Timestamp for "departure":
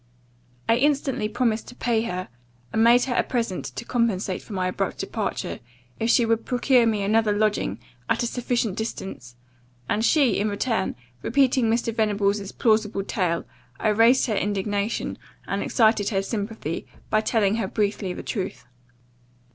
4.97-5.59